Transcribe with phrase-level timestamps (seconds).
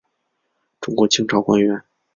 [0.79, 1.79] 中国清朝官员。